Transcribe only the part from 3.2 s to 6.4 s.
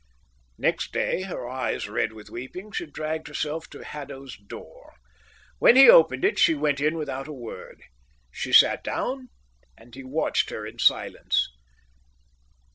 herself to Haddo's door. When he opened it,